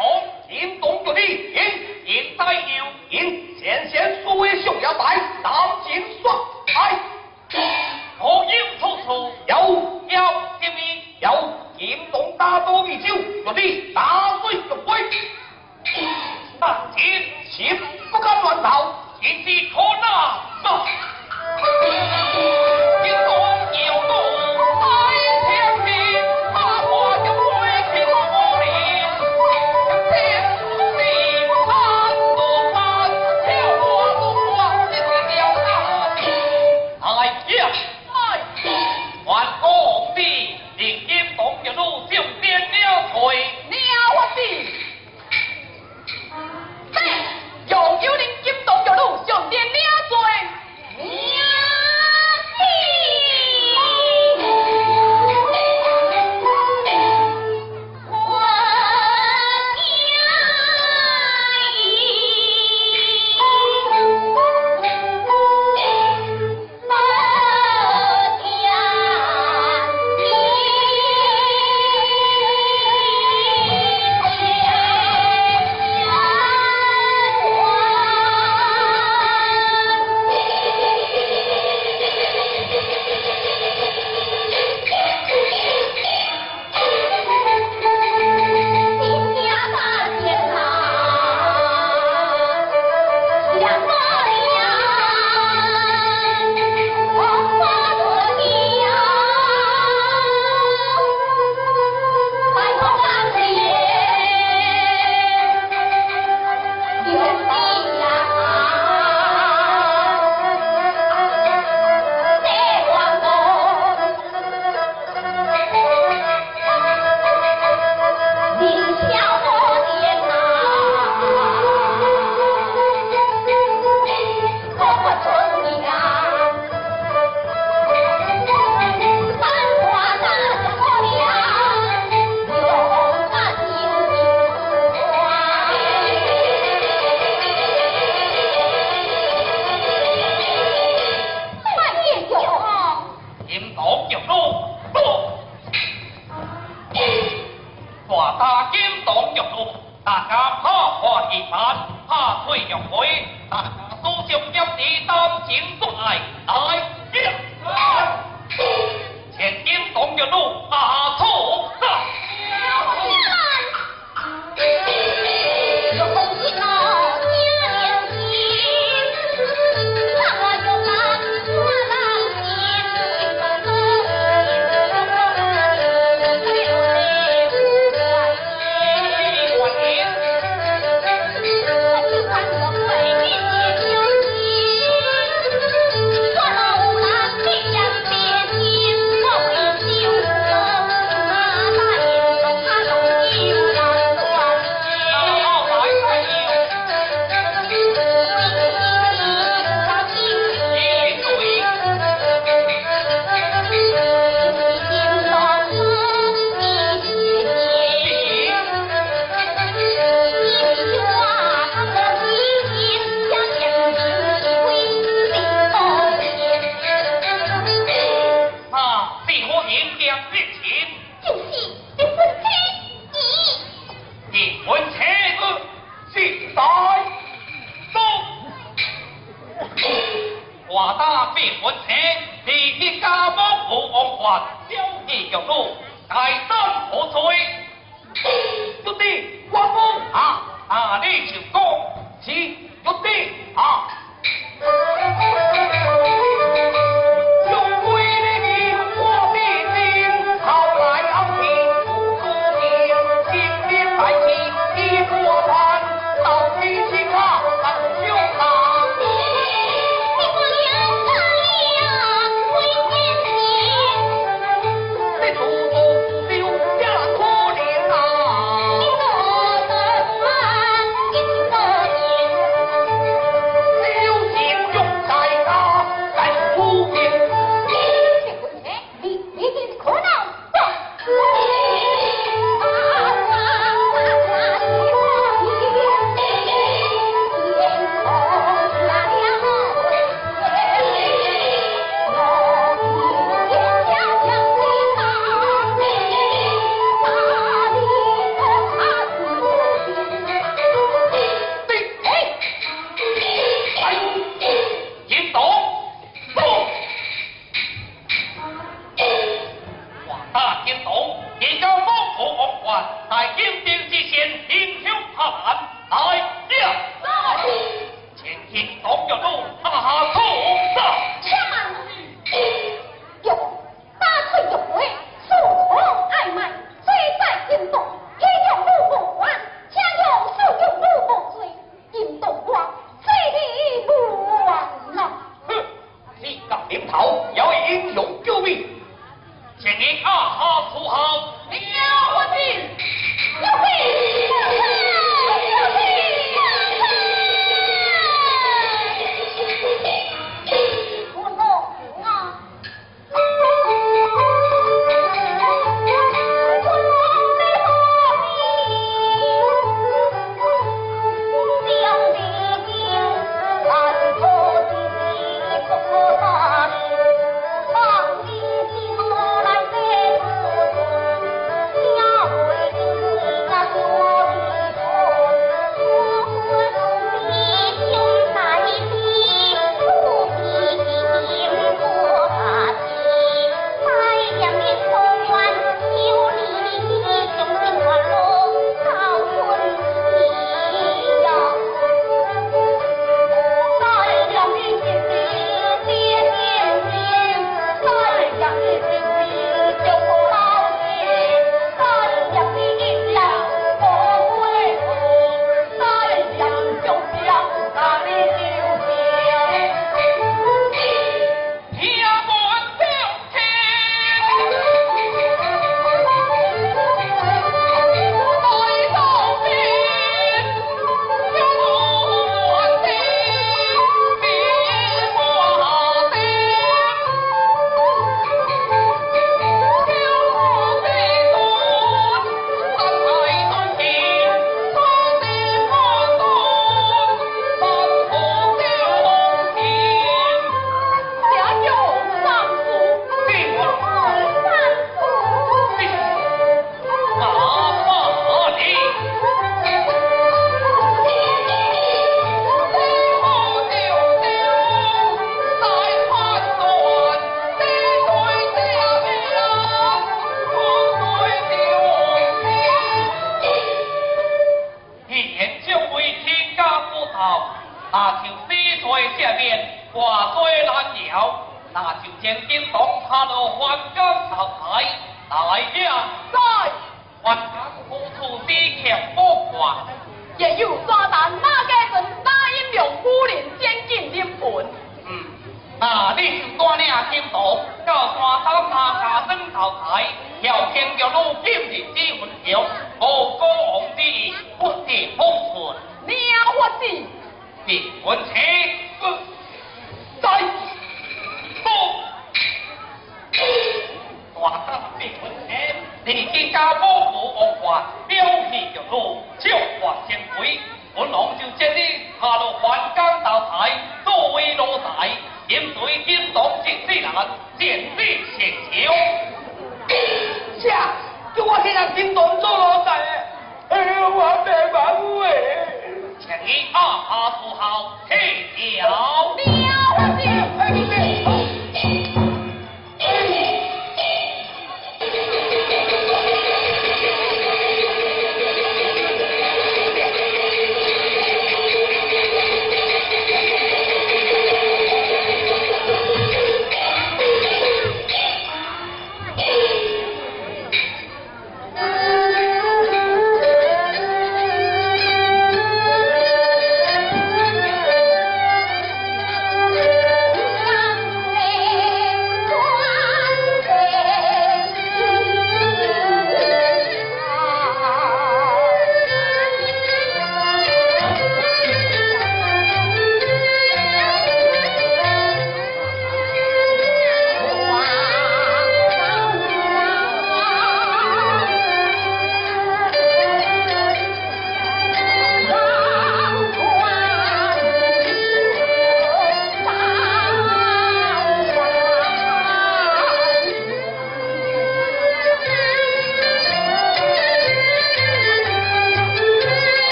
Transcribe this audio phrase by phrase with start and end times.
[0.00, 0.17] Oh.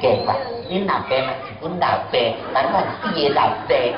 [0.00, 0.34] Kẹt à,
[0.86, 2.14] 老爸嘛是本老爸，
[2.54, 3.92] 但 về mà 你你你 đạp về,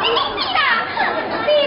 [0.00, 1.66] đằng nào cũng phải về